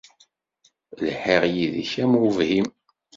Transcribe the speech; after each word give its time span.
Lḥiɣ 1.05 1.43
yid-k 1.55 1.91
am 2.03 2.13
ubhim. 2.25 2.67